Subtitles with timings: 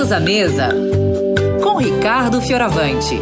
[0.00, 0.70] Todos à Mesa,
[1.62, 3.18] com Ricardo Fioravante.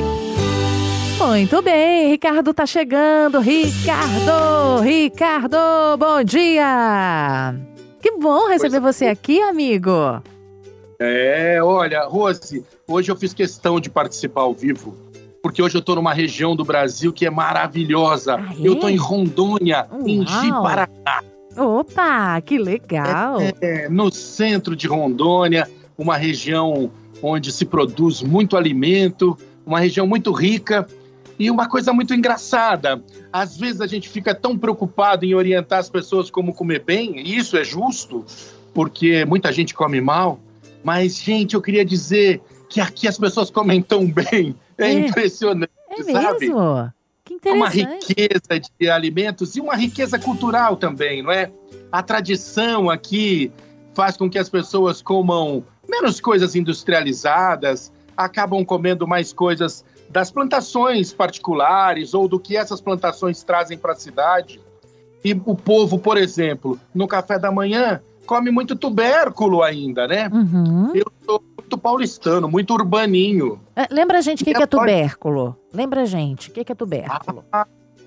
[1.19, 3.41] Muito bem, Ricardo tá chegando.
[3.41, 5.56] Ricardo, Ricardo,
[5.99, 7.52] bom dia.
[8.00, 10.22] Que bom receber você aqui, amigo.
[11.00, 14.95] É, olha, Rose, hoje eu fiz questão de participar ao vivo,
[15.42, 18.36] porque hoje eu tô numa região do Brasil que é maravilhosa.
[18.36, 18.68] Ah, é?
[18.68, 20.29] Eu tô em Rondônia, em Uau.
[20.29, 21.24] Ji-Paraná.
[21.56, 23.38] Opa, que legal.
[23.60, 25.68] É, no centro de Rondônia,
[25.98, 30.86] uma região onde se produz muito alimento, uma região muito rica
[31.39, 33.02] e uma coisa muito engraçada.
[33.33, 37.37] Às vezes a gente fica tão preocupado em orientar as pessoas como comer bem, e
[37.37, 38.25] isso é justo,
[38.73, 40.41] porque muita gente come mal.
[40.84, 44.55] Mas, gente, eu queria dizer que aqui as pessoas comem tão bem.
[44.78, 44.92] É, É.
[44.92, 46.39] impressionante, É sabe?
[46.48, 46.92] mesmo?
[47.25, 48.06] Que uma interessante.
[48.09, 51.51] riqueza de alimentos e uma riqueza cultural também, não é?
[51.91, 53.51] A tradição aqui
[53.98, 61.12] faz com que as pessoas comam menos coisas industrializadas, acabam comendo mais coisas das plantações
[61.12, 64.61] particulares ou do que essas plantações trazem para a cidade.
[65.25, 70.30] E o povo, por exemplo, no café da manhã, come muito tubérculo ainda, né?
[70.33, 70.92] Uhum.
[70.95, 73.61] Eu sou muito paulistano, muito urbaninho.
[73.75, 75.56] É, Lembra a gente o que, que é tubérculo?
[75.75, 77.45] Lembra a gente o que, que é tubérculo?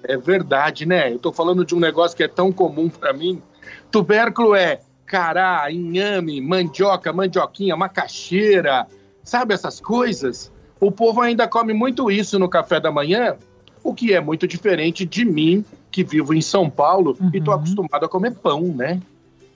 [0.04, 1.12] É verdade, né?
[1.12, 3.42] Eu tô falando de um negócio que é tão comum para mim.
[3.92, 4.80] Tubérculo é
[5.12, 8.88] cará, inhame, mandioca, mandioquinha, macaxeira,
[9.26, 10.50] sabe essas coisas?
[10.80, 13.36] O povo ainda come muito isso no café da manhã,
[13.84, 17.58] o que é muito diferente de mim, que vivo em São Paulo e tô Uhum.
[17.58, 19.02] acostumado a comer pão, né?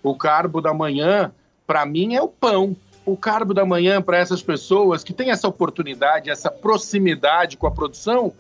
[0.04, 1.32] O carbo da manhã,
[1.66, 2.76] para mim, é o pão.
[3.06, 7.72] O carbo da manhã, para essas pessoas que têm essa oportunidade, essa proximidade com a
[7.72, 8.34] produção,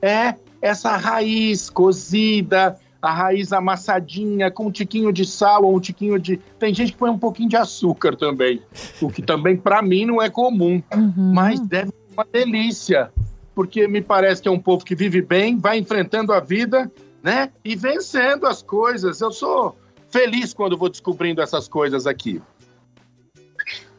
[0.00, 6.18] é essa raiz cozida, a raiz amassadinha, com um tiquinho de sal ou um tiquinho
[6.20, 6.36] de.
[6.58, 8.62] Tem gente que põe um pouquinho de açúcar também,
[9.00, 11.32] o que também para mim não é comum, Uhum.
[11.34, 13.12] mas deve ser uma delícia,
[13.56, 16.90] porque me parece que é um povo que vive bem, vai enfrentando a vida,
[17.22, 17.50] né?
[17.64, 19.20] E vencendo as coisas.
[19.20, 19.76] Eu sou
[20.08, 22.40] feliz quando vou descobrindo essas coisas aqui.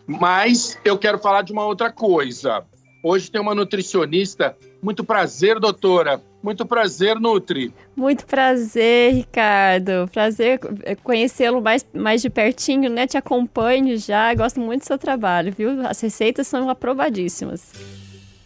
[0.07, 2.63] Mas eu quero falar de uma outra coisa.
[3.03, 4.55] Hoje tem uma nutricionista.
[4.81, 6.21] Muito prazer, doutora.
[6.43, 7.73] Muito prazer, Nutri.
[7.95, 10.09] Muito prazer, Ricardo.
[10.11, 10.59] Prazer
[11.01, 13.07] conhecê-lo mais, mais de pertinho, né?
[13.07, 15.87] Te acompanho já, gosto muito do seu trabalho, viu?
[15.87, 17.71] As receitas são aprovadíssimas.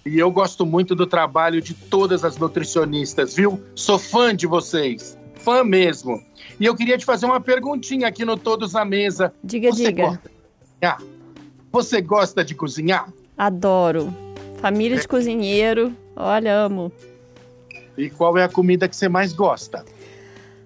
[0.05, 3.59] E eu gosto muito do trabalho de todas as nutricionistas, viu?
[3.73, 5.17] Sou fã de vocês.
[5.33, 6.21] Fã mesmo.
[6.59, 9.33] E eu queria te fazer uma perguntinha aqui no Todos à Mesa.
[9.43, 10.03] Diga, Você diga.
[10.03, 11.01] gosta cozinhar?
[11.71, 13.11] Você gosta de cozinhar?
[13.35, 14.13] Adoro.
[14.61, 16.91] Família de cozinheiro, olha, amo.
[17.97, 19.83] E qual é a comida que você mais gosta?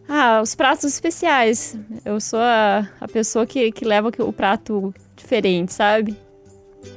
[0.07, 1.77] Ah, os pratos especiais.
[2.03, 6.17] Eu sou a, a pessoa que, que leva o prato diferente, sabe?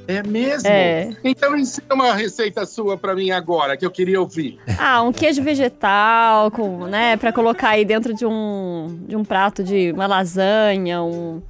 [0.07, 0.67] É mesmo?
[0.67, 1.15] É.
[1.23, 4.59] Então ensina uma receita sua pra mim agora, que eu queria ouvir.
[4.79, 9.63] Ah, um queijo vegetal, com, né, para colocar aí dentro de um, de um prato
[9.63, 11.41] de uma lasanha, um,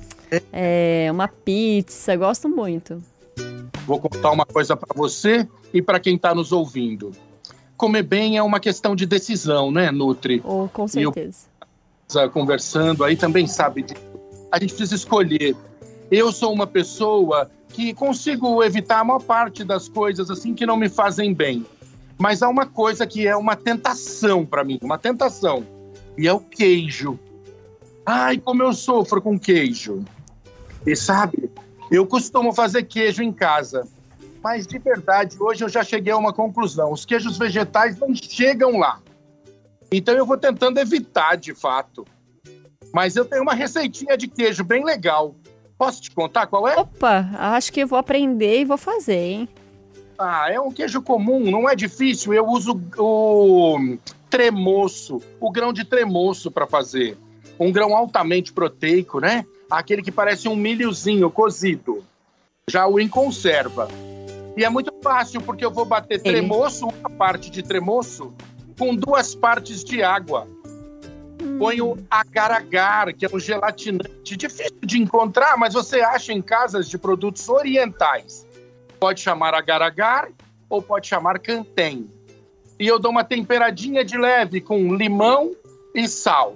[0.51, 2.15] é, uma pizza.
[2.15, 3.01] Gosto muito.
[3.85, 7.11] Vou contar uma coisa pra você e pra quem tá nos ouvindo.
[7.77, 10.41] Comer bem é uma questão de decisão, né, Nutri?
[10.45, 11.47] Ou com eu- certeza.
[12.07, 13.85] Tá conversando aí também sabe.
[14.51, 15.55] A gente precisa escolher.
[16.11, 20.77] Eu sou uma pessoa que consigo evitar a maior parte das coisas assim que não
[20.77, 21.65] me fazem bem.
[22.17, 25.65] Mas há uma coisa que é uma tentação pra mim, uma tentação.
[26.17, 27.19] E é o queijo.
[28.05, 30.05] Ai, como eu sofro com queijo.
[30.85, 31.49] E sabe,
[31.91, 33.85] eu costumo fazer queijo em casa.
[34.45, 36.91] Mas de verdade, hoje eu já cheguei a uma conclusão.
[36.91, 39.01] Os queijos vegetais não chegam lá.
[39.91, 42.05] Então eu vou tentando evitar, de fato.
[42.93, 45.33] Mas eu tenho uma receitinha de queijo bem legal.
[45.79, 46.77] Posso te contar qual é?
[46.77, 49.49] Opa, acho que eu vou aprender e vou fazer, hein?
[50.15, 52.31] Ah, é um queijo comum, não é difícil.
[52.31, 53.97] Eu uso o
[54.29, 57.17] tremoço, o grão de tremoço para fazer.
[57.59, 59.43] Um grão altamente proteico, né?
[59.71, 62.03] Aquele que parece um milhozinho cozido.
[62.69, 63.87] Já o em conserva.
[64.57, 66.39] E é muito fácil, porque eu vou bater Ele.
[66.39, 68.33] tremoço, uma parte de tremoço,
[68.77, 70.47] com duas partes de água.
[71.59, 76.97] Ponho agar-agar, que é um gelatinante difícil de encontrar, mas você acha em casas de
[76.97, 78.45] produtos orientais.
[78.99, 80.29] Pode chamar agar-agar
[80.69, 82.09] ou pode chamar cantem.
[82.79, 85.55] E eu dou uma temperadinha de leve com limão
[85.93, 86.55] e sal.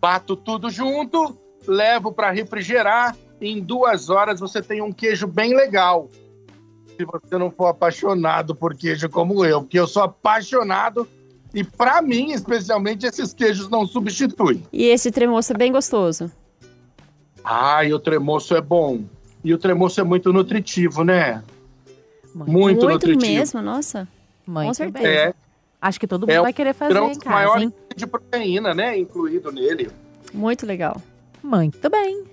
[0.00, 3.16] Bato tudo junto, levo para refrigerar.
[3.40, 6.08] Em duas horas você tem um queijo bem legal.
[6.96, 11.08] Se você não for apaixonado por queijo como eu, porque eu sou apaixonado
[11.52, 14.62] e para mim, especialmente, esses queijos não substituem.
[14.72, 16.30] E esse tremoço é bem gostoso.
[17.44, 19.04] Ai, o tremoço é bom.
[19.42, 21.42] E o tremoço é muito nutritivo, né?
[22.34, 23.32] Muito, Muito, Muito nutritivo.
[23.32, 24.08] mesmo, nossa.
[24.46, 25.04] muito com certeza.
[25.04, 25.16] bem.
[25.16, 25.34] É,
[25.80, 27.72] Acho que todo mundo É vai querer fazer em casa, maior hein?
[27.94, 28.96] de proteína, né?
[28.98, 29.90] Incluído nele.
[30.32, 31.00] Muito legal.
[31.42, 32.24] Muito bem.